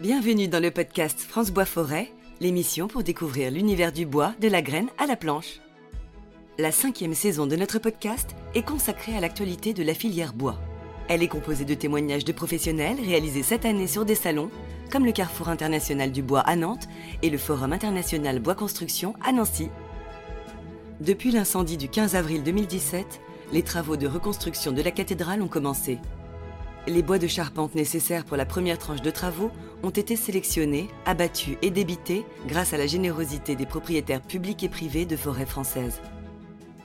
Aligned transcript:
Bienvenue 0.00 0.48
dans 0.48 0.62
le 0.62 0.70
podcast 0.70 1.20
France 1.20 1.50
Bois 1.50 1.66
Forêt, 1.66 2.10
l'émission 2.40 2.88
pour 2.88 3.02
découvrir 3.02 3.50
l'univers 3.50 3.92
du 3.92 4.06
bois, 4.06 4.32
de 4.40 4.48
la 4.48 4.62
graine 4.62 4.88
à 4.96 5.04
la 5.04 5.14
planche. 5.14 5.60
La 6.58 6.72
cinquième 6.72 7.12
saison 7.12 7.46
de 7.46 7.54
notre 7.54 7.78
podcast 7.78 8.34
est 8.54 8.62
consacrée 8.62 9.14
à 9.14 9.20
l'actualité 9.20 9.74
de 9.74 9.82
la 9.82 9.92
filière 9.92 10.32
bois. 10.32 10.58
Elle 11.08 11.22
est 11.22 11.28
composée 11.28 11.66
de 11.66 11.74
témoignages 11.74 12.24
de 12.24 12.32
professionnels 12.32 12.96
réalisés 12.98 13.42
cette 13.42 13.66
année 13.66 13.86
sur 13.86 14.06
des 14.06 14.14
salons, 14.14 14.50
comme 14.90 15.04
le 15.04 15.12
Carrefour 15.12 15.50
international 15.50 16.12
du 16.12 16.22
bois 16.22 16.40
à 16.40 16.56
Nantes 16.56 16.88
et 17.20 17.28
le 17.28 17.36
Forum 17.36 17.74
international 17.74 18.38
bois 18.38 18.54
construction 18.54 19.12
à 19.22 19.32
Nancy. 19.32 19.68
Depuis 21.02 21.30
l'incendie 21.30 21.76
du 21.76 21.90
15 21.90 22.14
avril 22.14 22.42
2017, 22.42 23.20
les 23.52 23.62
travaux 23.62 23.98
de 23.98 24.06
reconstruction 24.06 24.72
de 24.72 24.80
la 24.80 24.92
cathédrale 24.92 25.42
ont 25.42 25.48
commencé. 25.48 25.98
Les 26.86 27.02
bois 27.02 27.18
de 27.18 27.26
charpente 27.26 27.74
nécessaires 27.74 28.24
pour 28.24 28.38
la 28.38 28.46
première 28.46 28.78
tranche 28.78 29.02
de 29.02 29.10
travaux 29.10 29.50
ont 29.82 29.90
été 29.90 30.16
sélectionnés, 30.16 30.88
abattus 31.04 31.56
et 31.60 31.70
débités 31.70 32.24
grâce 32.46 32.72
à 32.72 32.78
la 32.78 32.86
générosité 32.86 33.54
des 33.54 33.66
propriétaires 33.66 34.22
publics 34.22 34.62
et 34.62 34.68
privés 34.68 35.04
de 35.04 35.16
forêts 35.16 35.46
françaises. 35.46 36.00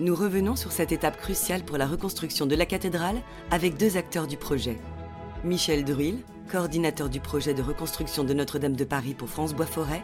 Nous 0.01 0.13
revenons 0.13 0.57
sur 0.57 0.73
cette 0.73 0.91
étape 0.91 1.17
cruciale 1.17 1.63
pour 1.63 1.77
la 1.77 1.87
reconstruction 1.87 2.45
de 2.45 2.55
la 2.55 2.65
cathédrale 2.65 3.21
avec 3.51 3.77
deux 3.77 3.95
acteurs 3.95 4.27
du 4.27 4.35
projet. 4.35 4.77
Michel 5.45 5.85
Druil, 5.85 6.23
coordinateur 6.51 7.09
du 7.09 7.21
projet 7.21 7.53
de 7.53 7.61
reconstruction 7.61 8.25
de 8.25 8.33
Notre-Dame 8.33 8.75
de 8.75 8.83
Paris 8.83 9.13
pour 9.13 9.29
France 9.29 9.53
Bois 9.53 9.65
Forêt, 9.65 10.03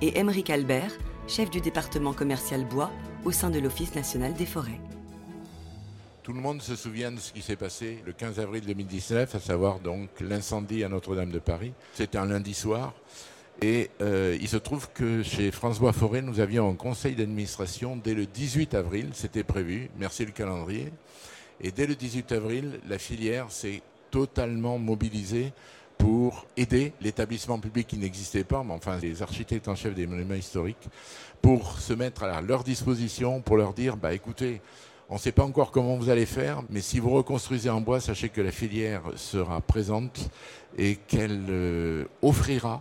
et 0.00 0.18
Émeric 0.18 0.50
Albert, 0.50 0.92
chef 1.26 1.50
du 1.50 1.60
département 1.60 2.12
commercial 2.12 2.64
bois 2.64 2.90
au 3.24 3.32
sein 3.32 3.50
de 3.50 3.58
l'Office 3.58 3.96
national 3.96 4.34
des 4.34 4.46
forêts. 4.46 4.80
Tout 6.22 6.32
le 6.32 6.40
monde 6.40 6.62
se 6.62 6.76
souvient 6.76 7.10
de 7.10 7.18
ce 7.18 7.32
qui 7.32 7.42
s'est 7.42 7.56
passé 7.56 8.00
le 8.06 8.12
15 8.12 8.38
avril 8.38 8.64
2019, 8.64 9.34
à 9.34 9.40
savoir 9.40 9.80
donc 9.80 10.08
l'incendie 10.20 10.84
à 10.84 10.88
Notre-Dame 10.88 11.32
de 11.32 11.40
Paris. 11.40 11.72
C'était 11.94 12.16
un 12.16 12.26
lundi 12.26 12.54
soir. 12.54 12.94
Et 13.60 13.90
euh, 14.00 14.38
il 14.40 14.48
se 14.48 14.56
trouve 14.56 14.88
que 14.94 15.24
chez 15.24 15.50
François 15.50 15.92
Forêt, 15.92 16.22
nous 16.22 16.38
avions 16.38 16.70
un 16.70 16.76
conseil 16.76 17.16
d'administration 17.16 17.96
dès 17.96 18.14
le 18.14 18.26
18 18.26 18.74
avril, 18.74 19.10
c'était 19.14 19.42
prévu, 19.42 19.90
merci 19.98 20.24
le 20.24 20.30
calendrier. 20.30 20.92
Et 21.60 21.72
dès 21.72 21.88
le 21.88 21.96
18 21.96 22.30
avril, 22.30 22.78
la 22.88 22.98
filière 22.98 23.50
s'est 23.50 23.82
totalement 24.12 24.78
mobilisée 24.78 25.52
pour 25.98 26.46
aider 26.56 26.92
l'établissement 27.00 27.58
public 27.58 27.88
qui 27.88 27.98
n'existait 27.98 28.44
pas, 28.44 28.62
mais 28.62 28.74
enfin 28.74 28.96
les 28.98 29.22
architectes 29.22 29.66
en 29.66 29.74
chef 29.74 29.92
des 29.92 30.06
monuments 30.06 30.34
historiques, 30.34 30.88
pour 31.40 31.80
se 31.80 31.92
mettre 31.94 32.22
à 32.22 32.40
leur 32.40 32.62
disposition, 32.62 33.40
pour 33.40 33.56
leur 33.56 33.74
dire, 33.74 33.96
bah 33.96 34.14
écoutez, 34.14 34.60
on 35.12 35.16
ne 35.16 35.20
sait 35.20 35.30
pas 35.30 35.44
encore 35.44 35.70
comment 35.70 35.96
vous 35.96 36.08
allez 36.08 36.24
faire, 36.24 36.62
mais 36.70 36.80
si 36.80 36.98
vous 36.98 37.10
reconstruisez 37.10 37.68
en 37.68 37.82
bois, 37.82 38.00
sachez 38.00 38.30
que 38.30 38.40
la 38.40 38.50
filière 38.50 39.02
sera 39.16 39.60
présente 39.60 40.30
et 40.78 40.96
qu'elle 40.96 41.44
euh, 41.50 42.06
offrira 42.22 42.80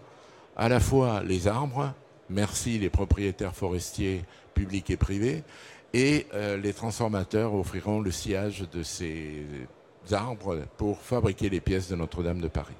à 0.56 0.70
la 0.70 0.80
fois 0.80 1.24
les 1.24 1.50
arbres, 1.50 1.94
merci 2.30 2.80
les 2.80 2.90
propriétaires 2.90 3.54
forestiers 3.54 4.24
publics 4.54 4.90
et 4.90 4.96
privés, 4.96 5.44
et 5.94 6.26
euh, 6.34 6.56
les 6.56 6.72
transformateurs 6.72 7.54
offriront 7.54 8.00
le 8.00 8.12
sillage 8.12 8.64
de 8.72 8.82
ces 8.82 9.46
arbres 10.10 10.60
pour 10.78 11.02
fabriquer 11.02 11.50
les 11.50 11.60
pièces 11.60 11.90
de 11.90 11.98
Notre-Dame 11.98 12.40
de 12.40 12.48
Paris. 12.48 12.78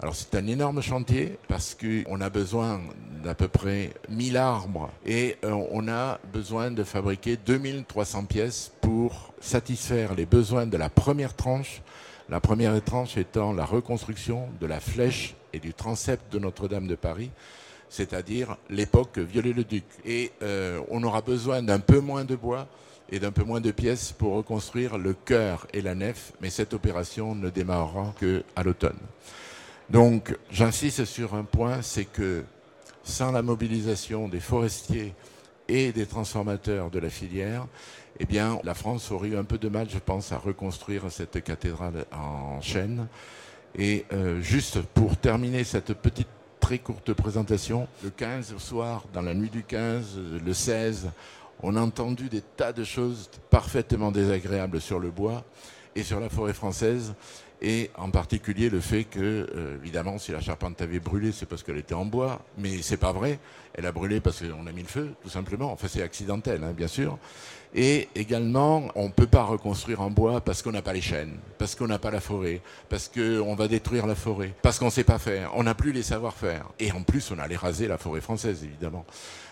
Alors 0.00 0.14
c'est 0.14 0.36
un 0.36 0.46
énorme 0.46 0.80
chantier 0.80 1.38
parce 1.48 1.74
qu'on 1.74 2.20
a 2.20 2.30
besoin 2.30 2.80
d'à 3.24 3.34
peu 3.34 3.48
près 3.48 3.90
1000 4.08 4.36
arbres 4.36 4.92
et 5.04 5.36
euh, 5.44 5.50
on 5.72 5.88
a 5.88 6.20
besoin 6.32 6.70
de 6.70 6.84
fabriquer 6.84 7.36
2300 7.36 8.26
pièces 8.26 8.70
pour 8.80 9.34
satisfaire 9.40 10.14
les 10.14 10.24
besoins 10.24 10.66
de 10.66 10.76
la 10.76 10.88
première 10.88 11.34
tranche. 11.34 11.82
La 12.28 12.38
première 12.38 12.80
tranche 12.84 13.16
étant 13.16 13.52
la 13.52 13.64
reconstruction 13.64 14.48
de 14.60 14.66
la 14.66 14.78
flèche 14.78 15.34
et 15.52 15.58
du 15.58 15.74
transept 15.74 16.32
de 16.32 16.38
Notre-Dame 16.38 16.86
de 16.86 16.94
Paris, 16.94 17.30
c'est-à-dire 17.88 18.56
l'époque 18.70 19.18
Viollet-le-Duc. 19.18 19.84
Et 20.04 20.30
euh, 20.42 20.80
on 20.90 21.02
aura 21.02 21.22
besoin 21.22 21.60
d'un 21.60 21.80
peu 21.80 21.98
moins 21.98 22.24
de 22.24 22.36
bois 22.36 22.68
et 23.10 23.18
d'un 23.18 23.32
peu 23.32 23.42
moins 23.42 23.60
de 23.60 23.72
pièces 23.72 24.12
pour 24.12 24.34
reconstruire 24.34 24.96
le 24.96 25.14
chœur 25.14 25.66
et 25.72 25.80
la 25.80 25.96
nef, 25.96 26.34
mais 26.40 26.50
cette 26.50 26.72
opération 26.72 27.34
ne 27.34 27.50
démarrera 27.50 28.14
qu'à 28.20 28.62
l'automne. 28.62 28.98
Donc 29.90 30.36
j'insiste 30.50 31.04
sur 31.04 31.34
un 31.34 31.44
point, 31.44 31.80
c'est 31.82 32.04
que 32.04 32.44
sans 33.04 33.32
la 33.32 33.42
mobilisation 33.42 34.28
des 34.28 34.40
forestiers 34.40 35.14
et 35.66 35.92
des 35.92 36.06
transformateurs 36.06 36.90
de 36.90 36.98
la 36.98 37.08
filière, 37.08 37.66
eh 38.20 38.26
bien, 38.26 38.58
la 38.64 38.74
France 38.74 39.10
aurait 39.10 39.28
eu 39.28 39.36
un 39.36 39.44
peu 39.44 39.58
de 39.58 39.68
mal, 39.68 39.88
je 39.88 39.98
pense, 39.98 40.32
à 40.32 40.38
reconstruire 40.38 41.10
cette 41.10 41.42
cathédrale 41.42 42.04
en 42.12 42.60
chêne. 42.60 43.06
Et 43.76 44.04
euh, 44.12 44.40
juste 44.40 44.80
pour 44.82 45.16
terminer 45.16 45.64
cette 45.64 45.94
petite 45.94 46.28
très 46.60 46.78
courte 46.78 47.12
présentation, 47.12 47.86
le 48.02 48.10
15 48.10 48.52
au 48.54 48.58
soir, 48.58 49.04
dans 49.12 49.22
la 49.22 49.34
nuit 49.34 49.50
du 49.50 49.62
15, 49.62 50.18
le 50.44 50.52
16, 50.52 51.10
on 51.62 51.76
a 51.76 51.80
entendu 51.80 52.28
des 52.28 52.42
tas 52.42 52.72
de 52.72 52.84
choses 52.84 53.30
parfaitement 53.50 54.10
désagréables 54.10 54.80
sur 54.80 54.98
le 54.98 55.10
bois 55.10 55.44
et 55.94 56.02
sur 56.02 56.20
la 56.20 56.28
forêt 56.28 56.52
française 56.52 57.14
et 57.60 57.90
en 57.96 58.10
particulier 58.10 58.70
le 58.70 58.80
fait 58.80 59.04
que, 59.04 59.18
euh, 59.54 59.76
évidemment, 59.82 60.18
si 60.18 60.30
la 60.30 60.40
charpente 60.40 60.80
avait 60.80 61.00
brûlé, 61.00 61.32
c'est 61.32 61.46
parce 61.46 61.62
qu'elle 61.62 61.78
était 61.78 61.94
en 61.94 62.04
bois, 62.04 62.40
mais 62.56 62.82
c'est 62.82 62.96
pas 62.96 63.12
vrai. 63.12 63.40
Elle 63.74 63.86
a 63.86 63.92
brûlé 63.92 64.20
parce 64.20 64.40
qu'on 64.40 64.66
a 64.66 64.72
mis 64.72 64.82
le 64.82 64.88
feu, 64.88 65.14
tout 65.22 65.28
simplement. 65.28 65.72
Enfin, 65.72 65.88
c'est 65.88 66.02
accidentel, 66.02 66.62
hein, 66.62 66.72
bien 66.76 66.86
sûr. 66.88 67.18
Et 67.74 68.08
également, 68.14 68.88
on 68.94 69.06
ne 69.06 69.12
peut 69.12 69.26
pas 69.26 69.42
reconstruire 69.42 70.00
en 70.00 70.10
bois 70.10 70.40
parce 70.40 70.62
qu'on 70.62 70.72
n'a 70.72 70.82
pas 70.82 70.92
les 70.92 71.00
chênes, 71.00 71.36
parce 71.58 71.74
qu'on 71.74 71.86
n'a 71.86 71.98
pas 71.98 72.10
la 72.10 72.20
forêt, 72.20 72.62
parce 72.88 73.08
qu'on 73.08 73.54
va 73.54 73.68
détruire 73.68 74.06
la 74.06 74.14
forêt, 74.14 74.54
parce 74.62 74.78
qu'on 74.78 74.86
ne 74.86 74.90
sait 74.90 75.04
pas 75.04 75.18
faire. 75.18 75.50
On 75.54 75.64
n'a 75.64 75.74
plus 75.74 75.92
les 75.92 76.02
savoir-faire. 76.02 76.66
Et 76.78 76.92
en 76.92 77.02
plus, 77.02 77.30
on 77.30 77.38
allait 77.38 77.56
raser 77.56 77.88
la 77.88 77.98
forêt 77.98 78.20
française, 78.20 78.64
évidemment. 78.64 79.04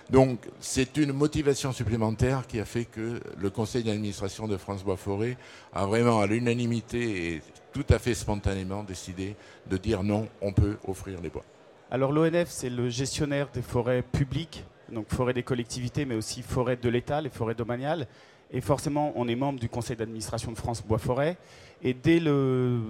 Donc, 0.09 0.39
c'est 0.61 0.97
une 0.97 1.13
motivation 1.13 1.73
supplémentaire 1.73 2.47
qui 2.47 2.61
a 2.61 2.65
fait 2.65 2.85
que 2.85 3.21
le 3.37 3.51
conseil 3.51 3.83
d'administration 3.83 4.47
de 4.47 4.57
France 4.57 4.85
Bois 4.85 4.97
Forêt 4.97 5.37
a 5.75 5.85
vraiment, 5.85 6.21
à 6.21 6.27
l'unanimité 6.27 7.43
tout 7.77 7.93
à 7.93 7.99
fait 7.99 8.15
spontanément, 8.15 8.83
décidé 8.83 9.37
de 9.69 9.77
dire 9.77 10.03
non, 10.03 10.29
on 10.41 10.53
peut 10.53 10.79
offrir 10.89 11.21
les 11.21 11.29
bois. 11.29 11.45
Alors, 11.91 12.11
l'ONF, 12.11 12.49
c'est 12.49 12.71
le 12.71 12.89
gestionnaire 12.89 13.49
des 13.53 13.63
forêts 13.63 14.03
publiques 14.03 14.65
donc 14.93 15.09
forêt 15.09 15.33
des 15.33 15.43
collectivités, 15.43 16.05
mais 16.05 16.15
aussi 16.15 16.43
forêt 16.43 16.77
de 16.77 16.89
l'État, 16.89 17.21
les 17.21 17.29
forêts 17.29 17.55
domaniales. 17.55 18.07
Et 18.53 18.61
forcément, 18.61 19.13
on 19.17 19.27
est 19.27 19.35
membre 19.35 19.59
du 19.59 19.69
conseil 19.69 19.97
d'administration 19.97 20.53
de 20.53 20.57
France 20.57 20.83
Bois-Forêt. 20.83 21.37
Et 21.83 21.93
dès, 21.93 22.21
le, 22.21 22.81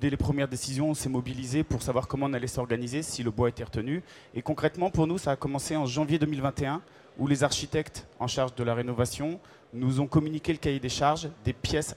dès 0.00 0.08
les 0.08 0.16
premières 0.16 0.48
décisions, 0.48 0.90
on 0.90 0.94
s'est 0.94 1.10
mobilisé 1.10 1.62
pour 1.62 1.82
savoir 1.82 2.08
comment 2.08 2.26
on 2.26 2.32
allait 2.32 2.46
s'organiser, 2.46 3.02
si 3.02 3.22
le 3.22 3.30
bois 3.30 3.50
était 3.50 3.64
retenu. 3.64 4.02
Et 4.34 4.42
concrètement, 4.42 4.90
pour 4.90 5.06
nous, 5.06 5.18
ça 5.18 5.32
a 5.32 5.36
commencé 5.36 5.76
en 5.76 5.86
janvier 5.86 6.18
2021, 6.18 6.80
où 7.18 7.26
les 7.26 7.44
architectes 7.44 8.06
en 8.18 8.26
charge 8.26 8.54
de 8.54 8.64
la 8.64 8.74
rénovation 8.74 9.38
nous 9.74 10.00
ont 10.00 10.06
communiqué 10.06 10.52
le 10.52 10.58
cahier 10.58 10.80
des 10.80 10.88
charges 10.88 11.28
des 11.44 11.52
pièces, 11.52 11.96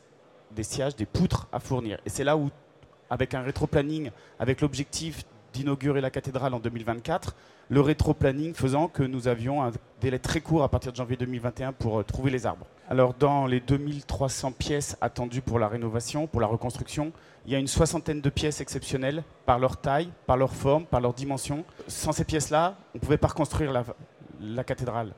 des 0.55 0.63
sièges, 0.63 0.95
des 0.95 1.05
poutres 1.05 1.47
à 1.51 1.59
fournir. 1.59 1.99
Et 2.05 2.09
c'est 2.09 2.23
là 2.23 2.37
où, 2.37 2.49
avec 3.09 3.33
un 3.33 3.41
rétro-planning, 3.41 4.11
avec 4.39 4.61
l'objectif 4.61 5.23
d'inaugurer 5.53 6.01
la 6.01 6.09
cathédrale 6.09 6.53
en 6.53 6.59
2024, 6.59 7.35
le 7.69 7.81
rétro-planning 7.81 8.53
faisant 8.53 8.87
que 8.87 9.03
nous 9.03 9.27
avions 9.27 9.63
un 9.63 9.71
délai 9.99 10.19
très 10.19 10.39
court 10.39 10.63
à 10.63 10.69
partir 10.69 10.91
de 10.91 10.97
janvier 10.97 11.17
2021 11.17 11.73
pour 11.73 11.99
euh, 11.99 12.03
trouver 12.03 12.31
les 12.31 12.45
arbres. 12.45 12.65
Alors 12.89 13.13
dans 13.13 13.45
les 13.45 13.59
2300 13.59 14.53
pièces 14.53 14.97
attendues 15.01 15.41
pour 15.41 15.59
la 15.59 15.67
rénovation, 15.67 16.27
pour 16.27 16.39
la 16.39 16.47
reconstruction, 16.47 17.11
il 17.45 17.51
y 17.51 17.55
a 17.55 17.59
une 17.59 17.67
soixantaine 17.67 18.21
de 18.21 18.29
pièces 18.29 18.61
exceptionnelles 18.61 19.23
par 19.45 19.59
leur 19.59 19.77
taille, 19.77 20.09
par 20.25 20.37
leur 20.37 20.53
forme, 20.53 20.85
par 20.85 21.01
leur 21.01 21.13
dimension. 21.13 21.65
Sans 21.87 22.11
ces 22.11 22.23
pièces-là, 22.23 22.75
on 22.93 22.97
ne 22.97 23.01
pouvait 23.01 23.17
pas 23.17 23.27
reconstruire 23.27 23.71
la, 23.71 23.83
la 24.39 24.63
cathédrale. 24.63 25.13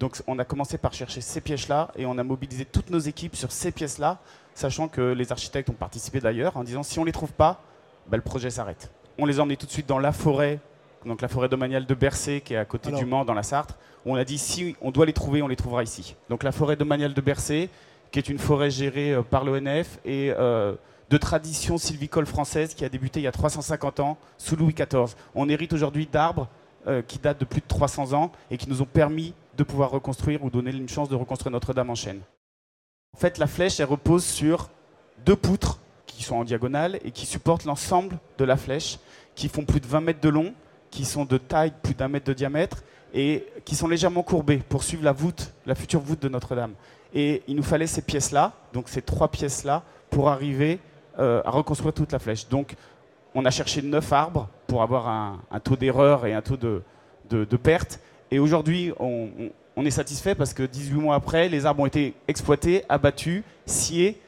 Donc 0.00 0.20
on 0.26 0.38
a 0.38 0.44
commencé 0.44 0.78
par 0.78 0.92
chercher 0.92 1.20
ces 1.20 1.40
pièces-là 1.40 1.90
et 1.96 2.06
on 2.06 2.18
a 2.18 2.22
mobilisé 2.22 2.64
toutes 2.64 2.90
nos 2.90 2.98
équipes 2.98 3.36
sur 3.36 3.50
ces 3.52 3.72
pièces-là, 3.72 4.18
sachant 4.54 4.88
que 4.88 5.00
les 5.00 5.32
architectes 5.32 5.70
ont 5.70 5.74
participé 5.74 6.20
d'ailleurs 6.20 6.56
en 6.56 6.64
disant 6.64 6.82
si 6.82 6.98
on 6.98 7.02
ne 7.02 7.06
les 7.06 7.12
trouve 7.12 7.32
pas, 7.32 7.62
bah, 8.06 8.16
le 8.16 8.22
projet 8.22 8.50
s'arrête. 8.50 8.90
On 9.18 9.26
les 9.26 9.40
a 9.40 9.42
emmenés 9.42 9.56
tout 9.56 9.66
de 9.66 9.72
suite 9.72 9.88
dans 9.88 9.98
la 9.98 10.12
forêt 10.12 10.60
donc 11.04 11.22
la 11.22 11.28
forêt 11.28 11.48
domaniale 11.48 11.86
de 11.86 11.94
Bercé, 11.94 12.40
qui 12.40 12.54
est 12.54 12.56
à 12.56 12.64
côté 12.64 12.90
du 12.92 13.04
Mans, 13.04 13.24
dans 13.24 13.34
la 13.34 13.42
Sarthe, 13.42 13.76
où 14.04 14.12
on 14.12 14.16
a 14.16 14.24
dit 14.24 14.38
si 14.38 14.76
on 14.80 14.90
doit 14.90 15.06
les 15.06 15.12
trouver, 15.12 15.42
on 15.42 15.48
les 15.48 15.56
trouvera 15.56 15.82
ici. 15.82 16.16
Donc 16.28 16.42
la 16.42 16.52
forêt 16.52 16.76
domaniale 16.76 17.14
de 17.14 17.20
Bercé, 17.20 17.70
qui 18.10 18.18
est 18.18 18.28
une 18.28 18.38
forêt 18.38 18.70
gérée 18.70 19.12
euh, 19.12 19.22
par 19.22 19.44
l'ONF 19.44 19.98
et 20.04 20.32
euh, 20.36 20.74
de 21.10 21.16
tradition 21.16 21.78
sylvicole 21.78 22.26
française 22.26 22.74
qui 22.74 22.84
a 22.84 22.88
débuté 22.88 23.20
il 23.20 23.24
y 23.24 23.26
a 23.26 23.32
350 23.32 24.00
ans 24.00 24.18
sous 24.38 24.56
Louis 24.56 24.74
XIV. 24.74 25.14
On 25.34 25.48
hérite 25.48 25.72
aujourd'hui 25.72 26.08
d'arbres 26.10 26.48
euh, 26.86 27.02
qui 27.02 27.18
datent 27.18 27.40
de 27.40 27.44
plus 27.44 27.60
de 27.60 27.66
300 27.66 28.14
ans 28.14 28.32
et 28.50 28.56
qui 28.56 28.68
nous 28.68 28.82
ont 28.82 28.86
permis 28.86 29.34
de 29.58 29.64
pouvoir 29.64 29.90
reconstruire 29.90 30.42
ou 30.42 30.50
donner 30.50 30.70
une 30.70 30.88
chance 30.88 31.10
de 31.10 31.14
reconstruire 31.14 31.52
Notre-Dame 31.52 31.90
en 31.90 31.94
chêne. 31.94 32.20
En 33.14 33.18
fait, 33.18 33.36
la 33.36 33.46
flèche, 33.46 33.80
elle 33.80 33.86
repose 33.86 34.24
sur 34.24 34.70
deux 35.26 35.36
poutres 35.36 35.80
qui 36.06 36.22
sont 36.22 36.36
en 36.36 36.44
diagonale 36.44 36.98
et 37.04 37.10
qui 37.10 37.26
supportent 37.26 37.64
l'ensemble 37.64 38.18
de 38.38 38.44
la 38.44 38.56
flèche, 38.56 38.98
qui 39.34 39.48
font 39.48 39.64
plus 39.64 39.80
de 39.80 39.86
20 39.86 40.00
mètres 40.00 40.20
de 40.20 40.28
long 40.30 40.54
qui 40.90 41.04
sont 41.04 41.24
de 41.24 41.38
taille 41.38 41.72
plus 41.82 41.94
d'un 41.94 42.08
mètre 42.08 42.26
de 42.26 42.32
diamètre 42.32 42.82
et 43.14 43.46
qui 43.64 43.74
sont 43.74 43.88
légèrement 43.88 44.22
courbés 44.22 44.58
pour 44.68 44.82
suivre 44.82 45.04
la 45.04 45.12
voûte, 45.12 45.52
la 45.66 45.74
future 45.74 46.00
voûte 46.00 46.20
de 46.20 46.28
Notre-Dame. 46.28 46.72
Et 47.14 47.42
il 47.48 47.56
nous 47.56 47.62
fallait 47.62 47.86
ces 47.86 48.02
pièces-là, 48.02 48.52
donc 48.72 48.88
ces 48.88 49.02
trois 49.02 49.28
pièces-là, 49.28 49.82
pour 50.10 50.28
arriver 50.28 50.78
euh, 51.18 51.42
à 51.44 51.50
reconstruire 51.50 51.94
toute 51.94 52.12
la 52.12 52.18
flèche. 52.18 52.48
Donc 52.48 52.74
On 53.34 53.44
a 53.44 53.50
cherché 53.50 53.82
9 53.82 54.12
arbres 54.12 54.48
pour 54.66 54.82
avoir 54.82 55.08
un, 55.08 55.60
taux 55.60 55.76
d'erreur 55.76 56.26
et 56.26 56.34
un 56.34 56.42
taux 56.42 56.56
de, 56.56 57.56
perte. 57.56 58.00
Et 58.30 58.38
aujourd'hui, 58.38 58.92
on, 59.00 59.84
est 59.84 59.90
satisfait 59.90 60.34
parce 60.34 60.54
que 60.54 60.62
18 60.62 60.94
mois 60.96 61.14
après, 61.14 61.48
les 61.48 61.64
arbres 61.64 61.82
ont 61.82 61.86
été 61.86 62.14
exploités, 62.26 62.84
abattus, 62.88 63.42
sciés 63.64 64.20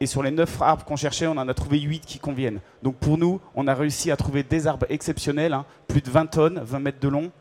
et 0.00 0.06
sur 0.06 0.22
les 0.22 0.30
9 0.30 0.62
arbres 0.62 0.84
qu'on 0.84 0.96
cherchait, 0.96 1.26
on 1.26 1.32
en 1.32 1.48
a 1.48 1.54
trouvé 1.54 1.80
8 1.80 2.00
qui 2.06 2.18
conviennent. 2.18 2.60
Donc 2.82 2.96
pour 2.96 3.18
nous, 3.18 3.40
on 3.54 3.66
a 3.66 3.74
réussi 3.74 4.10
à 4.12 4.16
trouver 4.16 4.42
des 4.44 4.66
arbres 4.66 4.86
exceptionnels, 4.90 5.52
hein. 5.52 5.64
plus 5.88 6.02
de 6.02 6.10
20 6.10 6.26
tonnes, 6.26 6.60
20 6.62 6.78
mètres 6.78 7.00
de 7.00 7.08
long, 7.08 7.32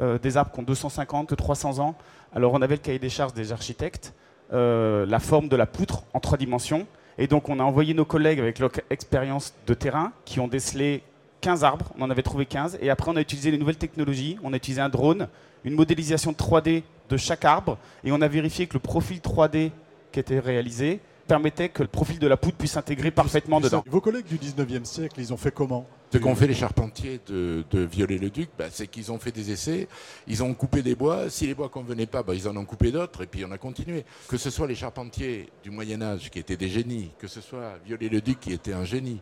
euh, 0.00 0.18
des 0.18 0.36
arbres 0.36 0.52
qui 0.52 0.60
ont 0.60 0.64
250, 0.64 1.34
300 1.34 1.80
ans. 1.80 1.96
Alors 2.34 2.52
on 2.52 2.62
avait 2.62 2.76
le 2.76 2.80
cahier 2.80 3.00
des 3.00 3.08
charges 3.08 3.32
des 3.32 3.50
architectes, 3.52 4.14
euh, 4.52 5.06
la 5.06 5.18
forme 5.18 5.48
de 5.48 5.56
la 5.56 5.66
poutre 5.66 6.04
en 6.12 6.20
trois 6.20 6.38
dimensions. 6.38 6.86
Et 7.18 7.26
donc 7.26 7.48
on 7.48 7.58
a 7.58 7.64
envoyé 7.64 7.94
nos 7.94 8.04
collègues 8.04 8.38
avec 8.38 8.60
leur 8.60 8.70
expérience 8.90 9.54
de 9.66 9.74
terrain 9.74 10.12
qui 10.24 10.38
ont 10.38 10.48
décelé 10.48 11.02
15 11.44 11.62
arbres, 11.62 11.92
on 11.98 12.02
en 12.02 12.08
avait 12.10 12.22
trouvé 12.22 12.46
15. 12.46 12.78
Et 12.80 12.88
après 12.88 13.10
on 13.10 13.16
a 13.16 13.20
utilisé 13.20 13.50
les 13.50 13.58
nouvelles 13.58 13.76
technologies, 13.76 14.38
on 14.42 14.54
a 14.54 14.56
utilisé 14.56 14.80
un 14.80 14.88
drone, 14.88 15.28
une 15.64 15.74
modélisation 15.74 16.32
3D 16.32 16.82
de 17.10 17.16
chaque 17.18 17.44
arbre, 17.44 17.76
et 18.02 18.12
on 18.12 18.20
a 18.22 18.28
vérifié 18.28 18.66
que 18.66 18.72
le 18.72 18.80
profil 18.80 19.18
3D 19.18 19.70
qui 20.10 20.20
était 20.20 20.38
réalisé 20.38 21.00
permettait 21.28 21.68
que 21.68 21.82
le 21.82 21.88
profil 21.88 22.18
de 22.18 22.26
la 22.26 22.38
poudre 22.38 22.56
puisse 22.56 22.72
s'intégrer 22.72 23.10
parfaitement 23.10 23.60
dedans. 23.60 23.84
Vos 23.86 24.00
collègues 24.00 24.24
du 24.24 24.38
19e 24.38 24.86
siècle, 24.86 25.16
ils 25.18 25.34
ont 25.34 25.36
fait 25.36 25.50
comment 25.50 25.86
Ce 26.12 26.16
qu'ont 26.16 26.34
fait 26.34 26.46
les 26.46 26.54
charpentiers 26.54 27.20
de, 27.26 27.62
de 27.70 27.80
Viollet-le-Duc, 27.80 28.48
bah, 28.58 28.66
c'est 28.70 28.86
qu'ils 28.86 29.12
ont 29.12 29.18
fait 29.18 29.32
des 29.32 29.50
essais, 29.50 29.86
ils 30.26 30.42
ont 30.42 30.54
coupé 30.54 30.80
des 30.80 30.94
bois, 30.94 31.28
si 31.28 31.46
les 31.46 31.54
bois 31.54 31.66
ne 31.66 31.70
convenaient 31.70 32.06
pas, 32.06 32.22
bah, 32.22 32.34
ils 32.34 32.48
en 32.48 32.56
ont 32.56 32.64
coupé 32.64 32.90
d'autres, 32.90 33.22
et 33.22 33.26
puis 33.26 33.44
on 33.44 33.50
a 33.52 33.58
continué. 33.58 34.06
Que 34.28 34.38
ce 34.38 34.48
soit 34.48 34.66
les 34.66 34.74
charpentiers 34.74 35.50
du 35.62 35.70
Moyen-Âge 35.70 36.30
qui 36.30 36.38
étaient 36.38 36.56
des 36.56 36.68
génies, 36.68 37.10
que 37.18 37.26
ce 37.26 37.42
soit 37.42 37.78
Viollet-le-Duc 37.84 38.40
qui 38.40 38.52
était 38.52 38.74
un 38.74 38.84
génie, 38.84 39.20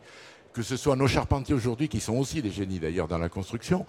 que 0.52 0.62
ce 0.62 0.76
soit 0.76 0.96
nos 0.96 1.08
charpentiers 1.08 1.54
aujourd'hui, 1.54 1.88
qui 1.88 2.00
sont 2.00 2.14
aussi 2.14 2.42
des 2.42 2.50
génies 2.50 2.78
d'ailleurs 2.78 3.08
dans 3.08 3.18
la 3.18 3.28
construction, 3.28 3.86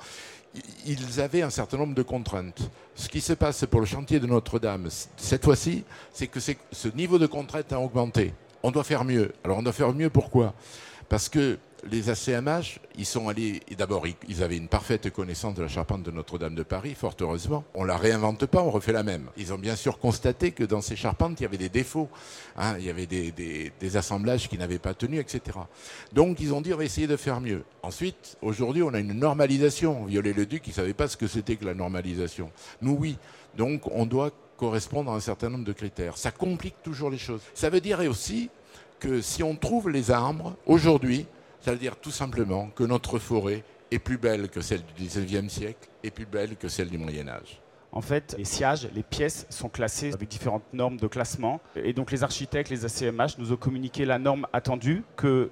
ils 0.85 1.19
avaient 1.19 1.41
un 1.41 1.49
certain 1.49 1.77
nombre 1.77 1.95
de 1.95 2.03
contraintes. 2.03 2.69
Ce 2.95 3.09
qui 3.09 3.21
se 3.21 3.33
passe 3.33 3.65
pour 3.65 3.79
le 3.79 3.85
chantier 3.85 4.19
de 4.19 4.27
Notre-Dame 4.27 4.87
cette 5.17 5.43
fois-ci, 5.43 5.83
c'est 6.13 6.27
que 6.27 6.39
ce 6.39 6.87
niveau 6.89 7.17
de 7.17 7.25
contraintes 7.25 7.73
a 7.73 7.79
augmenté. 7.79 8.33
On 8.61 8.71
doit 8.71 8.83
faire 8.83 9.03
mieux. 9.03 9.33
Alors 9.43 9.57
on 9.57 9.63
doit 9.63 9.73
faire 9.73 9.93
mieux 9.93 10.09
pourquoi? 10.09 10.53
Parce 11.09 11.27
que 11.27 11.57
les 11.89 12.09
ACMH, 12.09 12.79
ils 12.97 13.05
sont 13.05 13.29
allés, 13.29 13.61
d'abord, 13.77 14.05
ils 14.27 14.43
avaient 14.43 14.57
une 14.57 14.67
parfaite 14.67 15.09
connaissance 15.11 15.55
de 15.55 15.61
la 15.61 15.67
charpente 15.67 16.03
de 16.03 16.11
Notre-Dame 16.11 16.55
de 16.55 16.63
Paris, 16.63 16.95
fort 16.95 17.15
heureusement. 17.19 17.63
On 17.73 17.83
la 17.83 17.97
réinvente 17.97 18.45
pas, 18.45 18.61
on 18.61 18.71
refait 18.71 18.91
la 18.91 19.03
même. 19.03 19.27
Ils 19.37 19.53
ont 19.53 19.57
bien 19.57 19.75
sûr 19.75 19.99
constaté 19.99 20.51
que 20.51 20.63
dans 20.63 20.81
ces 20.81 20.95
charpentes, 20.95 21.39
il 21.39 21.43
y 21.43 21.45
avait 21.45 21.57
des 21.57 21.69
défauts. 21.69 22.09
Hein. 22.57 22.75
il 22.79 22.85
y 22.85 22.89
avait 22.89 23.05
des, 23.05 23.97
assemblages 23.97 24.49
qui 24.49 24.57
n'avaient 24.57 24.79
pas 24.79 24.93
tenu, 24.93 25.19
etc. 25.19 25.57
Donc, 26.13 26.39
ils 26.39 26.53
ont 26.53 26.61
dit, 26.61 26.73
on 26.73 26.77
va 26.77 26.85
essayer 26.85 27.07
de 27.07 27.17
faire 27.17 27.41
mieux. 27.41 27.63
Ensuite, 27.83 28.37
aujourd'hui, 28.41 28.81
on 28.81 28.93
a 28.93 28.99
une 28.99 29.13
normalisation. 29.13 30.05
Viollet-le-Duc, 30.05 30.63
il 30.65 30.69
ne 30.69 30.75
savait 30.75 30.93
pas 30.93 31.07
ce 31.07 31.17
que 31.17 31.27
c'était 31.27 31.55
que 31.55 31.65
la 31.65 31.73
normalisation. 31.73 32.49
Nous, 32.81 32.95
oui. 32.99 33.17
Donc, 33.55 33.81
on 33.91 34.05
doit 34.05 34.31
correspondre 34.57 35.11
à 35.11 35.15
un 35.15 35.19
certain 35.19 35.49
nombre 35.49 35.65
de 35.65 35.73
critères. 35.73 36.17
Ça 36.17 36.31
complique 36.31 36.81
toujours 36.81 37.09
les 37.09 37.17
choses. 37.17 37.41
Ça 37.53 37.69
veut 37.69 37.81
dire 37.81 37.99
aussi 37.99 38.49
que 38.99 39.21
si 39.21 39.43
on 39.43 39.55
trouve 39.55 39.89
les 39.89 40.11
arbres, 40.11 40.55
aujourd'hui, 40.65 41.25
ça 41.63 41.71
veut 41.71 41.77
dire 41.77 41.95
tout 41.95 42.11
simplement 42.11 42.69
que 42.75 42.83
notre 42.83 43.19
forêt 43.19 43.63
est 43.89 43.99
plus 43.99 44.17
belle 44.17 44.49
que 44.49 44.59
celle 44.59 44.81
du 44.97 45.05
XIXe 45.05 45.51
siècle 45.51 45.87
et 46.03 46.11
plus 46.11 46.25
belle 46.25 46.57
que 46.57 46.67
celle 46.67 46.89
du 46.89 46.97
Moyen 46.97 47.29
Âge. 47.29 47.61
En 47.93 48.01
fait, 48.01 48.35
les 48.37 48.43
sièges, 48.43 48.89
les 48.93 49.03
pièces 49.03 49.45
sont 49.49 49.69
classées 49.69 50.11
avec 50.13 50.27
différentes 50.27 50.73
normes 50.73 50.97
de 50.97 51.07
classement. 51.07 51.61
Et 51.75 51.93
donc 51.93 52.11
les 52.11 52.23
architectes, 52.23 52.69
les 52.69 52.83
ACMH 52.83 53.37
nous 53.37 53.53
ont 53.53 53.55
communiqué 53.55 54.03
la 54.03 54.19
norme 54.19 54.45
attendue 54.51 55.03
que 55.15 55.51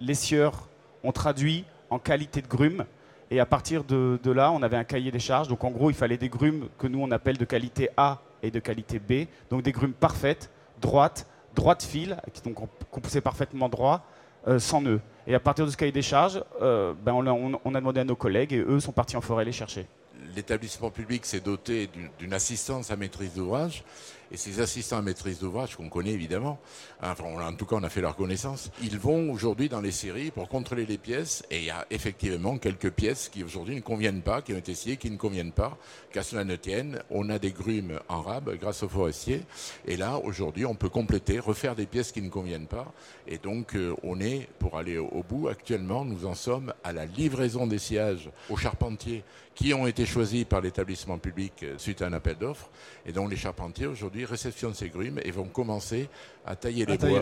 les 0.00 0.14
sieurs 0.14 0.68
ont 1.04 1.12
traduit 1.12 1.64
en 1.90 1.98
qualité 1.98 2.40
de 2.40 2.48
grume. 2.48 2.86
Et 3.30 3.38
à 3.38 3.46
partir 3.46 3.84
de, 3.84 4.18
là, 4.30 4.52
on 4.52 4.62
avait 4.62 4.76
un 4.76 4.84
cahier 4.84 5.10
des 5.10 5.18
charges. 5.18 5.48
Donc 5.48 5.64
en 5.64 5.70
gros, 5.70 5.90
il 5.90 5.96
fallait 5.96 6.16
des 6.16 6.30
grumes 6.30 6.68
que 6.78 6.86
nous, 6.86 7.00
on 7.00 7.10
appelle 7.10 7.36
de 7.36 7.44
qualité 7.44 7.90
A 7.98 8.22
et 8.42 8.50
de 8.50 8.58
qualité 8.58 8.98
B. 8.98 9.28
Donc 9.50 9.62
des 9.62 9.72
grumes 9.72 9.92
parfaites, 9.92 10.50
droites, 10.80 11.26
droites 11.54 11.82
fil, 11.82 12.16
qui 12.32 12.40
donc 12.40 12.54
qu'on 12.90 13.00
poussait 13.00 13.20
parfaitement 13.20 13.68
droit, 13.68 14.06
euh, 14.48 14.58
sans 14.58 14.80
nœuds. 14.80 15.00
Et 15.26 15.34
à 15.34 15.40
partir 15.40 15.66
de 15.66 15.70
ce 15.70 15.76
cahier 15.76 15.92
des 15.92 16.02
charges, 16.02 16.42
euh, 16.60 16.92
ben 16.94 17.12
on, 17.12 17.74
a, 17.74 17.80
demandé 17.80 18.00
à 18.00 18.04
nos 18.04 18.16
collègues 18.16 18.52
et 18.52 18.58
eux 18.58 18.80
sont 18.80 18.92
partis 18.92 19.16
en 19.16 19.20
forêt 19.20 19.44
les 19.44 19.52
chercher. 19.52 19.86
L'établissement 20.34 20.90
public 20.90 21.24
s'est 21.24 21.40
doté 21.40 21.88
d'une 22.18 22.32
assistance 22.32 22.90
à 22.90 22.96
maîtrise 22.96 23.34
d'ouvrage 23.34 23.84
et 24.32 24.36
ces 24.38 24.60
assistants 24.60 24.96
à 24.96 25.02
maîtrise 25.02 25.40
d'ouvrage, 25.40 25.76
qu'on 25.76 25.90
connaît 25.90 26.12
évidemment, 26.12 26.58
enfin, 27.02 27.24
en 27.24 27.52
tout 27.54 27.66
cas 27.66 27.76
on 27.76 27.82
a 27.82 27.90
fait 27.90 28.00
leur 28.00 28.16
connaissance, 28.16 28.70
ils 28.82 28.98
vont 28.98 29.30
aujourd'hui 29.30 29.68
dans 29.68 29.82
les 29.82 29.92
séries 29.92 30.30
pour 30.30 30.48
contrôler 30.48 30.86
les 30.86 30.96
pièces. 30.96 31.44
Et 31.50 31.58
il 31.58 31.64
y 31.64 31.70
a 31.70 31.86
effectivement 31.90 32.56
quelques 32.56 32.90
pièces 32.90 33.28
qui 33.28 33.44
aujourd'hui 33.44 33.74
ne 33.74 33.80
conviennent 33.80 34.22
pas, 34.22 34.40
qui 34.40 34.54
ont 34.54 34.58
été 34.58 34.72
essayées, 34.72 34.96
qui 34.96 35.10
ne 35.10 35.18
conviennent 35.18 35.52
pas. 35.52 35.76
Qu'à 36.12 36.22
cela 36.22 36.44
ne 36.44 36.56
tienne, 36.56 37.02
on 37.10 37.28
a 37.28 37.38
des 37.38 37.52
grumes 37.52 38.00
en 38.08 38.22
rab 38.22 38.56
grâce 38.58 38.82
aux 38.82 38.88
forestiers. 38.88 39.42
Et 39.86 39.96
là, 39.96 40.18
aujourd'hui, 40.18 40.64
on 40.64 40.74
peut 40.74 40.88
compléter, 40.88 41.38
refaire 41.38 41.74
des 41.74 41.86
pièces 41.86 42.12
qui 42.12 42.22
ne 42.22 42.30
conviennent 42.30 42.66
pas. 42.66 42.92
Et 43.26 43.36
donc, 43.38 43.76
euh, 43.76 43.94
on 44.02 44.20
est, 44.20 44.48
pour 44.58 44.78
aller 44.78 44.96
au 44.96 45.22
bout, 45.22 45.48
actuellement, 45.48 46.04
nous 46.04 46.24
en 46.24 46.34
sommes 46.34 46.72
à 46.84 46.92
la 46.92 47.04
livraison 47.04 47.66
des 47.66 47.78
sièges 47.78 48.30
aux 48.48 48.56
charpentiers 48.56 49.24
qui 49.54 49.74
ont 49.74 49.86
été 49.86 50.06
choisis 50.06 50.44
par 50.44 50.62
l'établissement 50.62 51.18
public 51.18 51.52
euh, 51.62 51.74
suite 51.76 52.00
à 52.00 52.06
un 52.06 52.12
appel 52.14 52.36
d'offres. 52.36 52.70
Et 53.04 53.12
donc, 53.12 53.30
les 53.30 53.36
charpentiers 53.36 53.86
aujourd'hui 53.86 54.21
réceptionnent 54.24 54.74
ces 54.74 54.88
grumes 54.88 55.20
et 55.24 55.30
vont 55.30 55.44
commencer 55.44 56.08
à 56.46 56.56
tailler 56.56 56.86
les 56.86 56.98
bois 56.98 57.20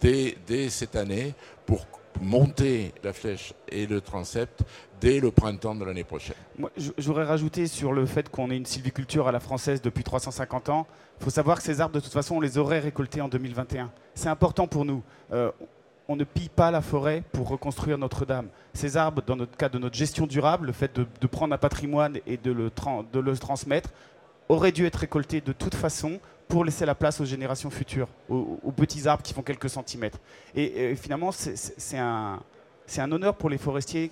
dès, 0.00 0.68
cette 0.68 0.96
année 0.96 1.34
pour 1.64 1.86
monter 2.20 2.92
la 3.04 3.12
flèche 3.12 3.52
et 3.68 3.86
le 3.86 4.00
transept 4.00 4.62
dès 5.00 5.20
le 5.20 5.30
printemps 5.30 5.74
de 5.74 5.84
l'année 5.84 6.04
prochaine. 6.04 6.36
Moi, 6.58 6.70
je, 6.76 6.90
voudrais 6.98 7.24
rajouter 7.24 7.66
sur 7.66 7.92
le 7.92 8.06
fait 8.06 8.28
qu'on 8.30 8.50
ait 8.50 8.56
une 8.56 8.66
sylviculture 8.66 9.28
à 9.28 9.32
la 9.32 9.40
française 9.40 9.82
depuis 9.82 10.02
350 10.02 10.70
ans. 10.70 10.86
Il 11.20 11.24
faut 11.24 11.30
savoir 11.30 11.58
que 11.58 11.62
ces 11.62 11.80
arbres, 11.80 11.94
de 11.94 12.00
toute 12.00 12.12
façon, 12.12 12.36
on 12.36 12.40
les 12.40 12.56
aurait 12.58 12.80
récoltés 12.80 13.20
en 13.20 13.28
2021. 13.28 13.90
C'est 14.14 14.28
important 14.28 14.66
pour 14.66 14.84
nous. 14.84 15.02
Euh, 15.32 15.50
on 16.08 16.16
ne 16.16 16.24
pille 16.24 16.48
pas 16.48 16.70
la 16.70 16.80
forêt 16.80 17.22
pour 17.32 17.48
reconstruire 17.48 17.98
Notre-Dame. 17.98 18.48
Ces 18.74 18.96
arbres, 18.96 19.22
dans 19.26 19.36
notre 19.36 19.56
cas 19.56 19.68
de 19.68 19.78
notre 19.78 19.96
gestion 19.96 20.26
durable, 20.26 20.66
le 20.66 20.72
fait 20.72 20.94
de, 20.94 21.26
prendre 21.26 21.54
un 21.54 21.58
patrimoine 21.58 22.18
et 22.26 22.36
de 22.36 22.52
le, 22.52 22.70
de 23.12 23.20
le 23.20 23.36
transmettre, 23.36 23.90
auraient 24.48 24.72
dû 24.72 24.86
être 24.86 24.96
récoltés 24.96 25.40
de 25.40 25.52
toute 25.52 25.74
façon 25.74 26.20
pour 26.48 26.64
laisser 26.64 26.86
la 26.86 26.94
place 26.94 27.20
aux 27.20 27.24
générations 27.24 27.70
futures, 27.70 28.08
aux, 28.28 28.72
petits 28.72 29.08
arbres 29.08 29.22
qui 29.22 29.34
font 29.34 29.42
quelques 29.42 29.68
centimètres. 29.68 30.18
Et, 30.54 30.94
finalement, 30.96 31.30
c'est 31.32 31.98
un, 31.98 32.40
honneur 33.12 33.34
pour 33.34 33.50
les 33.50 33.58
forestiers. 33.58 34.10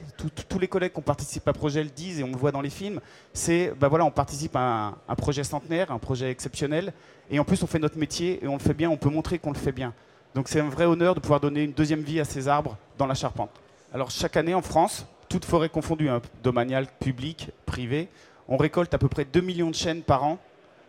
tous 0.48 0.58
les 0.58 0.68
collègues 0.68 0.92
qui 0.92 0.98
ont 0.98 1.02
participé 1.02 1.50
à 1.50 1.52
projet 1.52 1.82
le 1.82 1.90
disent 1.90 2.20
et 2.20 2.24
on 2.24 2.30
le 2.30 2.36
voit 2.36 2.52
dans 2.52 2.60
les 2.60 2.70
films. 2.70 3.00
C'est, 3.32 3.72
ben 3.78 3.88
voilà, 3.88 4.04
on 4.04 4.10
participe 4.10 4.56
à 4.56 4.94
un, 5.08 5.14
projet 5.14 5.44
centenaire, 5.44 5.92
un 5.92 5.98
projet 5.98 6.30
exceptionnel, 6.30 6.92
et 7.30 7.38
en 7.38 7.44
plus 7.44 7.62
on 7.62 7.66
fait 7.66 7.78
notre 7.78 7.98
métier 7.98 8.44
et 8.44 8.48
on 8.48 8.54
le 8.54 8.62
fait 8.62 8.74
bien. 8.74 8.90
On 8.90 8.96
peut 8.96 9.10
montrer 9.10 9.38
qu'on 9.38 9.52
le 9.52 9.58
fait 9.58 9.72
bien. 9.72 9.94
Donc 10.34 10.48
c'est 10.48 10.60
un 10.60 10.68
vrai 10.68 10.86
honneur 10.86 11.14
de 11.14 11.20
pouvoir 11.20 11.38
donner 11.38 11.62
une 11.62 11.72
deuxième 11.72 12.02
vie 12.02 12.18
à 12.18 12.24
ces 12.24 12.48
arbres 12.48 12.76
dans 12.98 13.06
la 13.06 13.14
charpente. 13.14 13.50
Alors 13.92 14.10
chaque 14.10 14.36
année 14.36 14.54
en 14.54 14.62
France, 14.62 15.06
toute 15.28 15.44
forêt 15.44 15.68
confondue, 15.68 16.08
hein, 16.08 16.20
domaniale, 16.42 16.88
publique, 16.98 17.50
privée, 17.64 18.08
on 18.48 18.56
récolte 18.56 18.92
à 18.92 18.98
peu 18.98 19.08
près 19.08 19.24
2 19.24 19.40
millions 19.40 19.70
de 19.70 19.76
chênes 19.76 20.02
par 20.02 20.24
an 20.24 20.38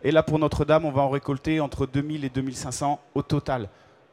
et 0.06 0.12
là, 0.12 0.22
pour 0.22 0.38
Notre-Dame, 0.38 0.84
on 0.84 0.92
va 0.92 1.02
en 1.02 1.10
récolter 1.10 1.58
entre 1.58 1.84
2000 1.84 2.24
et 2.24 2.28
2500 2.28 3.00
au 3.16 3.22
total. 3.22 3.68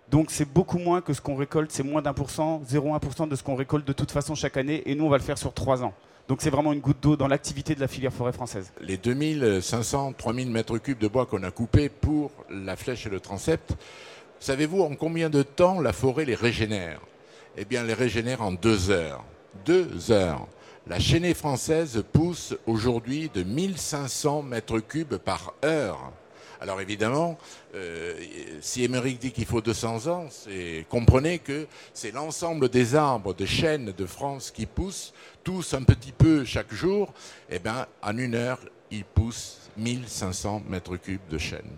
Donc 0.09 0.31
c'est 0.31 0.51
beaucoup 0.51 0.79
moins 0.79 1.01
que 1.01 1.13
ce 1.13 1.21
qu'on 1.21 1.35
récolte, 1.35 1.69
c'est 1.71 1.83
moins 1.83 2.01
d'un 2.01 2.13
pour 2.13 2.31
cent, 2.31 2.63
0,1% 2.67 3.29
de 3.29 3.35
ce 3.35 3.43
qu'on 3.43 3.53
récolte 3.53 3.85
de 3.85 3.93
toute 3.93 4.09
façon 4.09 4.33
chaque 4.33 4.57
année, 4.57 4.81
et 4.87 4.95
nous 4.95 5.05
on 5.05 5.09
va 5.09 5.17
le 5.17 5.23
faire 5.23 5.37
sur 5.37 5.53
trois 5.53 5.83
ans. 5.83 5.93
Donc 6.27 6.41
c'est 6.41 6.49
vraiment 6.49 6.73
une 6.73 6.79
goutte 6.79 6.99
d'eau 6.99 7.15
dans 7.15 7.27
l'activité 7.27 7.75
de 7.75 7.79
la 7.79 7.87
filière 7.87 8.11
forêt 8.11 8.33
française. 8.33 8.73
Les 8.81 8.97
2500, 8.97 10.13
3000 10.17 10.49
mètres 10.49 10.79
cubes 10.79 10.97
de 10.97 11.07
bois 11.07 11.27
qu'on 11.27 11.43
a 11.43 11.51
coupés 11.51 11.89
pour 11.89 12.31
la 12.49 12.75
flèche 12.75 13.05
et 13.05 13.11
le 13.11 13.19
transept, 13.19 13.75
savez-vous 14.39 14.81
en 14.81 14.95
combien 14.95 15.29
de 15.29 15.43
temps 15.43 15.79
la 15.79 15.93
forêt 15.93 16.25
les 16.25 16.33
régénère? 16.33 17.01
Eh 17.55 17.65
bien, 17.65 17.81
elle 17.81 17.87
les 17.87 17.93
régénère 17.93 18.41
en 18.41 18.51
deux 18.51 18.89
heures. 18.89 19.23
Deux 19.63 20.11
heures. 20.11 20.47
La 20.85 20.99
chaînée 20.99 21.33
française 21.33 22.03
pousse 22.11 22.53
aujourd'hui 22.67 23.31
de 23.33 23.43
1500 23.43 24.41
mètres 24.41 24.79
cubes 24.79 25.15
par 25.15 25.53
heure. 25.63 26.11
Alors 26.59 26.81
évidemment, 26.81 27.37
euh, 27.73 28.13
si 28.59 28.83
Émeric 28.83 29.17
dit 29.17 29.31
qu'il 29.31 29.45
faut 29.45 29.61
200 29.61 30.07
ans, 30.07 30.27
comprenez 30.89 31.39
que 31.39 31.67
c'est 31.93 32.11
l'ensemble 32.11 32.67
des 32.67 32.95
arbres 32.95 33.33
de 33.33 33.45
chênes 33.45 33.93
de 33.97 34.05
France 34.05 34.51
qui 34.51 34.65
poussent, 34.65 35.13
tous 35.45 35.73
un 35.73 35.83
petit 35.83 36.11
peu 36.11 36.43
chaque 36.43 36.73
jour. 36.73 37.13
Eh 37.49 37.59
bien, 37.59 37.87
en 38.01 38.17
une 38.17 38.35
heure, 38.35 38.59
ils 38.91 39.05
poussent 39.05 39.69
1500 39.77 40.63
mètres 40.67 40.97
cubes 40.97 41.27
de 41.29 41.37
chênes. 41.37 41.77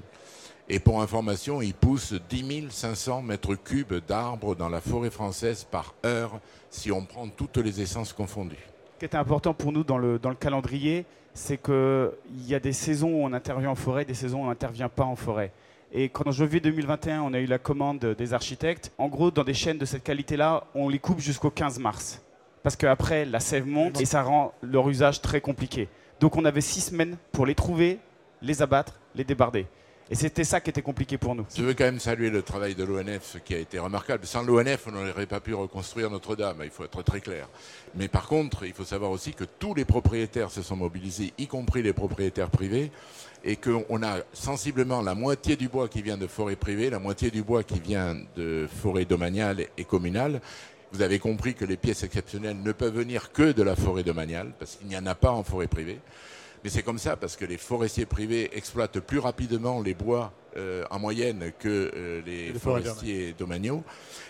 Et 0.68 0.80
pour 0.80 1.04
information, 1.04 1.62
ils 1.62 1.76
poussent 1.76 2.16
10 2.28 2.72
500 2.72 3.22
mètres 3.22 3.54
cubes 3.54 4.04
d'arbres 4.08 4.56
dans 4.56 4.70
la 4.70 4.82
forêt 4.82 5.12
française 5.12 5.68
par 5.70 5.94
heure 6.04 6.40
si 6.72 6.92
on 6.92 7.06
prend 7.06 7.28
toutes 7.28 7.58
les 7.58 7.82
essences 7.82 8.12
confondues. 8.12 8.75
Ce 8.96 9.00
qui 9.00 9.06
était 9.06 9.18
important 9.18 9.54
pour 9.54 9.74
nous 9.74 9.84
dans 9.84 9.98
le, 9.98 10.20
dans 10.20 10.30
le 10.30 10.38
calendrier, 10.38 11.04
c'est 11.34 11.58
qu'il 11.62 12.48
y 12.48 12.56
a 12.56 12.62
des 12.62 12.72
saisons 12.72 13.10
où 13.10 13.26
on 13.26 13.34
intervient 13.34 13.72
en 13.72 13.76
forêt, 13.76 14.06
des 14.06 14.14
saisons 14.14 14.40
où 14.40 14.44
on 14.46 14.48
n'intervient 14.48 14.88
pas 14.88 15.04
en 15.04 15.18
forêt. 15.18 15.52
Et 15.92 16.08
quand 16.08 16.26
en 16.26 16.32
janvier 16.32 16.62
2021, 16.62 17.22
on 17.22 17.34
a 17.34 17.40
eu 17.40 17.46
la 17.46 17.58
commande 17.58 18.00
des 18.18 18.34
architectes, 18.34 18.94
en 18.98 19.10
gros, 19.10 19.32
dans 19.32 19.44
des 19.44 19.54
chaînes 19.54 19.78
de 19.78 19.84
cette 19.84 20.04
qualité-là, 20.04 20.64
on 20.76 20.88
les 20.88 21.00
coupe 21.00 21.20
jusqu'au 21.20 21.50
15 21.50 21.78
mars. 21.80 22.22
parce 22.64 22.78
qu'après, 22.78 23.26
la 23.26 23.42
sève 23.42 23.68
monte 23.68 24.00
et 24.00 24.06
ça 24.06 24.24
rend 24.24 24.54
leur 24.62 24.90
usage 24.90 25.22
très 25.22 25.42
compliqué. 25.42 25.90
Donc 26.22 26.38
on 26.38 26.46
avait 26.46 26.62
six 26.62 26.80
semaines 26.80 27.18
pour 27.34 27.46
les 27.46 27.54
trouver, 27.54 28.00
les 28.42 28.62
abattre, 28.62 28.98
les 29.14 29.26
débarder. 29.26 29.68
Et 30.12 30.14
c'était 30.14 30.44
ça 30.44 30.62
qui 30.62 30.70
était 30.70 30.84
compliqué 30.84 31.18
pour 31.18 31.34
nous. 31.34 31.48
Je 31.56 31.64
veux 31.64 31.74
quand 31.74 31.86
même 31.86 32.00
saluer 32.00 32.30
le 32.30 32.44
travail 32.44 32.76
de 32.76 32.84
l'ONF 32.84 33.38
qui 33.44 33.56
a 33.56 33.58
été 33.58 33.80
remarquable. 33.80 34.28
Sans 34.28 34.44
l'ONF, 34.44 34.86
on 34.88 34.92
n'aurait 34.92 35.26
pas 35.26 35.40
pu 35.40 35.56
reconstruire 35.56 36.12
Notre-Dame, 36.12 36.58
il 36.64 36.70
faut 36.70 36.86
être 36.86 37.02
très 37.02 37.22
clair. 37.22 37.50
Mais 37.96 38.08
par 38.08 38.28
contre, 38.28 38.66
il 38.66 38.74
faut 38.74 38.84
savoir 38.84 39.10
aussi 39.10 39.34
que 39.34 39.46
tous 39.46 39.74
les 39.74 39.84
propriétaires 39.84 40.52
se 40.52 40.62
sont 40.62 40.76
mobilisés, 40.76 41.34
y 41.40 41.48
compris 41.48 41.82
les 41.82 41.94
propriétaires 41.94 42.52
privés, 42.52 42.92
et 43.44 43.56
qu'on 43.56 44.04
a 44.04 44.20
sensiblement 44.32 45.02
la 45.02 45.16
moitié 45.16 45.56
du 45.56 45.70
bois 45.70 45.88
qui 45.88 46.04
vient 46.04 46.18
de 46.18 46.28
forêt 46.28 46.56
privée, 46.56 46.92
la 46.92 47.00
moitié 47.00 47.32
du 47.32 47.42
bois 47.42 47.64
qui 47.64 47.80
vient 47.80 48.16
de 48.36 48.68
forêt 48.82 49.06
domaniale 49.06 49.66
et 49.76 49.86
communale. 49.86 50.40
Vous 50.92 51.02
avez 51.02 51.18
compris 51.18 51.56
que 51.56 51.66
les 51.66 51.78
pièces 51.78 52.04
exceptionnelles 52.04 52.62
ne 52.62 52.72
peuvent 52.74 52.96
venir 52.96 53.32
que 53.32 53.52
de 53.52 53.64
la 53.64 53.76
forêt 53.76 54.04
domaniale, 54.04 54.54
parce 54.60 54.76
qu'il 54.76 54.88
n'y 54.88 54.98
en 54.98 55.06
a 55.08 55.16
pas 55.16 55.32
en 55.32 55.44
forêt 55.44 55.68
privée. 55.68 56.00
Mais 56.66 56.72
c'est 56.72 56.82
comme 56.82 56.98
ça 56.98 57.16
parce 57.16 57.36
que 57.36 57.46
les 57.46 57.58
forestiers 57.58 58.08
privés 58.08 58.50
exploitent 58.58 59.00
plus 59.00 59.20
rapidement 59.20 59.84
les 59.84 59.94
bois 59.94 60.34
euh, 60.58 60.84
en 60.90 60.98
moyenne 60.98 61.52
que 61.60 61.92
euh, 61.96 62.24
les, 62.26 62.58
forestiers 62.58 63.36
domaniaux. 63.38 63.84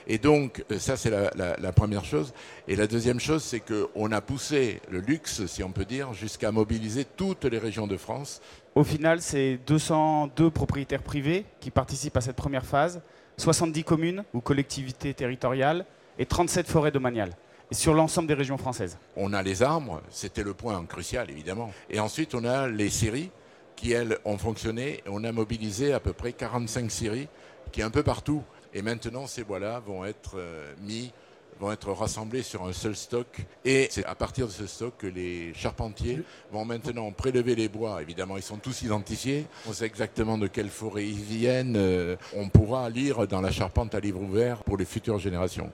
Et 0.06 0.18
donc, 0.18 0.65
euh, 0.70 0.77
ça, 0.77 0.98
c'est 0.98 1.10
la, 1.10 1.32
la, 1.34 1.72
première 1.72 2.04
chose. 2.04 2.34
Et 2.68 2.75
la 2.75 2.88
deuxième 2.88 3.22
chose, 3.22 3.42
c'est 3.42 3.62
qu'on 3.62 4.12
a 4.12 4.20
poussé 4.20 4.82
le 4.92 5.00
luxe, 5.00 5.46
si 5.46 5.63
on 5.63 5.72
peut 5.72 5.86
dire, 5.86 6.13
jusqu'à 6.13 6.51
mobiliser 6.51 7.06
toutes 7.06 7.46
les 7.46 7.58
régions 7.58 7.88
de 7.88 7.96
France. 7.96 8.42
Au 8.75 8.84
final, 8.84 9.22
c'est 9.22 9.58
202 9.65 10.51
propriétaires 10.51 11.04
privés 11.04 11.46
qui 11.62 11.72
participent 11.72 12.18
à 12.18 12.22
cette 12.22 12.36
première 12.36 12.65
phase, 12.65 13.01
70 13.38 13.86
communes 13.86 14.25
ou 14.34 14.42
collectivités 14.42 15.13
territoriales 15.13 15.86
et 16.20 16.25
37 16.25 16.68
forêts 16.68 16.92
domaniales 16.92 17.32
sur 17.72 17.93
l'ensemble 17.93 18.27
des 18.27 18.34
régions 18.34 18.57
françaises. 18.57 18.98
On 19.15 19.34
a 19.34 19.41
les 19.41 19.63
arbres, 19.63 20.01
c'était 20.10 20.43
le 20.43 20.53
point 20.53 20.84
crucial 20.86 21.29
évidemment. 21.29 21.72
Et 21.89 22.00
ensuite 22.00 22.36
on 22.36 22.43
a 22.45 22.67
les 22.67 22.89
scieries 22.89 23.31
qui 23.75 23.91
elles 23.91 24.17
ont 24.25 24.38
fonctionné. 24.38 25.03
On 25.07 25.24
a 25.24 25.31
mobilisé 25.31 25.93
à 25.93 26.00
peu 26.00 26.13
près 26.13 26.34
45 26.34 26.91
scieries 26.91 27.27
qui 27.72 27.81
est 27.81 27.84
un 27.84 27.91
peu 27.91 28.03
partout. 28.03 28.43
Et 28.74 28.81
maintenant 28.81 29.27
ces 29.27 29.43
bois-là 29.43 29.79
vont 29.79 30.05
être 30.05 30.34
euh, 30.38 30.74
mis 30.81 31.12
vont 31.60 31.72
être 31.72 31.91
rassemblés 31.91 32.43
sur 32.43 32.65
un 32.65 32.74
seul 32.74 32.95
stock. 32.95 33.27
Et 33.63 33.88
c'est 33.89 34.05
à 34.05 34.15
partir 34.15 34.48
de 34.48 34.51
ce 34.51 34.67
stock 34.67 34.93
que 34.98 35.07
les 35.07 35.53
charpentiers 35.53 36.22
vont 36.51 36.65
maintenant 36.65 37.12
prélever 37.12 37.55
les 37.55 37.69
bois. 37.69 38.01
Évidemment, 38.01 38.38
ils 38.38 38.43
sont 38.43 38.57
tous 38.57 38.81
identifiés. 38.81 39.45
On 39.67 39.74
sait 39.74 39.86
exactement 39.86 40.38
de 40.38 40.48
quelle 40.48 40.69
forêt 40.69 41.05
ils 41.05 41.15
viennent. 41.15 41.77
Euh, 41.77 42.15
on 42.36 42.50
pourra 42.50 42.89
lire 42.89 43.27
dans 43.27 43.41
la 43.41 43.51
charpente 43.51 43.95
à 43.95 44.00
livre 44.00 44.22
ouvert 44.22 44.63
pour 44.63 44.77
les 44.77 44.86
futures 44.86 45.19
générations. 45.19 45.72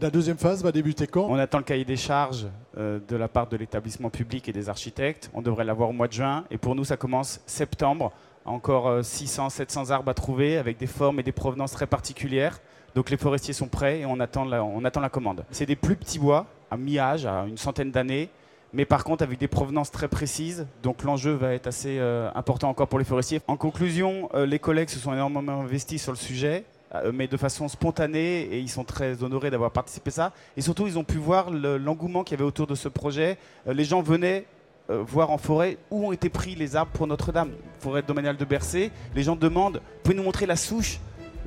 La 0.00 0.10
deuxième 0.10 0.38
phase 0.38 0.62
va 0.62 0.70
débuter 0.70 1.08
quand 1.08 1.26
On 1.28 1.38
attend 1.38 1.58
le 1.58 1.64
cahier 1.64 1.84
des 1.84 1.96
charges 1.96 2.46
euh, 2.76 3.00
de 3.08 3.16
la 3.16 3.26
part 3.26 3.48
de 3.48 3.56
l'établissement 3.56 4.10
public 4.10 4.48
et 4.48 4.52
des 4.52 4.68
architectes. 4.68 5.28
On 5.34 5.42
devrait 5.42 5.64
l'avoir 5.64 5.88
au 5.88 5.92
mois 5.92 6.06
de 6.06 6.12
juin. 6.12 6.44
Et 6.52 6.58
pour 6.58 6.76
nous, 6.76 6.84
ça 6.84 6.96
commence 6.96 7.40
septembre. 7.46 8.12
Encore 8.44 9.04
600, 9.04 9.46
euh, 9.46 9.48
700 9.48 9.90
arbres 9.90 10.10
à 10.10 10.14
trouver 10.14 10.56
avec 10.56 10.78
des 10.78 10.86
formes 10.86 11.18
et 11.18 11.24
des 11.24 11.32
provenances 11.32 11.72
très 11.72 11.88
particulières. 11.88 12.60
Donc 12.94 13.10
les 13.10 13.16
forestiers 13.16 13.54
sont 13.54 13.66
prêts 13.66 14.00
et 14.00 14.06
on 14.06 14.20
attend 14.20 14.44
la, 14.44 15.08
commande. 15.08 15.44
C'est 15.50 15.66
des 15.66 15.76
plus 15.76 15.96
petits 15.96 16.20
bois, 16.20 16.46
à 16.70 16.76
mi-âge, 16.76 17.26
à 17.26 17.44
une 17.48 17.58
centaine 17.58 17.90
d'années, 17.90 18.28
mais 18.72 18.84
par 18.84 19.02
contre 19.02 19.24
avec 19.24 19.40
des 19.40 19.48
provenances 19.48 19.90
très 19.90 20.06
précises. 20.06 20.68
Donc 20.84 21.02
l'enjeu 21.02 21.32
va 21.32 21.54
être 21.54 21.66
assez 21.66 21.98
euh, 21.98 22.30
important 22.36 22.68
encore 22.68 22.86
pour 22.86 23.00
les 23.00 23.04
forestiers. 23.04 23.40
En 23.48 23.56
conclusion, 23.56 24.28
les 24.34 24.60
collègues 24.60 24.90
se 24.90 25.00
sont 25.00 25.12
énormément 25.12 25.60
investis 25.60 26.00
sur 26.00 26.12
le 26.12 26.18
sujet. 26.18 26.64
Euh, 26.94 27.12
mais 27.14 27.26
de 27.28 27.36
façon 27.36 27.68
spontanée 27.68 28.40
et 28.40 28.60
ils 28.60 28.70
sont 28.70 28.84
très 28.84 29.22
honorés 29.22 29.50
d'avoir 29.50 29.70
participé 29.70 30.08
à 30.08 30.12
ça. 30.12 30.32
Et 30.56 30.62
surtout, 30.62 30.86
ils 30.86 30.98
ont 30.98 31.04
pu 31.04 31.18
voir 31.18 31.50
l'engouement 31.50 32.24
qu'il 32.24 32.36
y 32.36 32.40
avait 32.40 32.48
autour 32.48 32.66
de 32.66 32.74
ce 32.74 32.88
projet. 32.88 33.36
Euh, 33.66 33.74
les 33.74 33.84
gens 33.84 34.00
venaient 34.00 34.46
euh, 34.88 35.02
voir 35.06 35.30
en 35.30 35.36
forêt 35.36 35.76
où 35.90 36.06
ont 36.06 36.12
été 36.12 36.30
pris 36.30 36.54
les 36.54 36.76
arbres 36.76 36.92
pour 36.92 37.06
Notre-Dame, 37.06 37.50
forêt 37.80 38.02
domaniale 38.02 38.38
de 38.38 38.44
Bercé. 38.44 38.90
Les 39.14 39.22
gens 39.22 39.36
demandent, 39.36 39.82
pouvez 40.02 40.16
nous 40.16 40.22
montrer 40.22 40.46
la 40.46 40.56
souche 40.56 40.98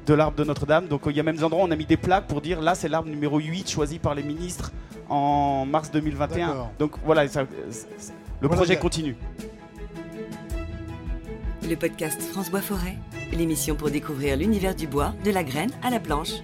de 0.06 0.14
l'arbre 0.14 0.38
de 0.38 0.44
Notre-Dame? 0.44 0.88
Donc 0.88 1.02
il 1.08 1.18
y 1.18 1.20
a 1.20 1.24
même 1.24 1.38
des 1.38 1.44
endroits 1.44 1.64
où 1.64 1.68
on 1.68 1.72
a 1.72 1.76
mis 1.76 1.86
des 1.86 1.98
plaques 1.98 2.28
pour 2.28 2.42
dire 2.42 2.62
là 2.62 2.76
c'est 2.76 2.88
l'arbre 2.88 3.10
numéro 3.10 3.40
8 3.40 3.70
choisi 3.70 3.98
par 3.98 4.14
les 4.14 4.24
ministres 4.24 4.72
en 5.10 5.66
mars 5.66 5.90
2021. 5.90 6.70
Donc 6.78 6.94
voilà, 7.04 7.26
le 8.42 8.48
projet 8.48 8.78
continue. 8.78 9.16
Le 11.68 11.76
podcast 11.76 12.22
France 12.22 12.52
Bois 12.52 12.62
Forêt 12.62 12.98
l'émission 13.32 13.76
pour 13.76 13.90
découvrir 13.90 14.38
l'univers 14.38 14.76
du 14.76 14.88
bois, 14.88 15.14
de 15.24 15.32
la 15.32 15.44
graine 15.44 15.72
à 15.84 15.90
la 15.90 16.00
planche. 16.00 16.42